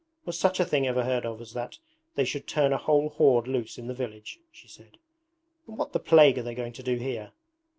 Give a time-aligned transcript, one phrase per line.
[0.25, 1.77] Was such a thing ever heard of as that
[2.15, 4.97] they should turn a whole horde loose in the village?' she said.
[5.67, 7.33] 'And what the plague are they going to do here?'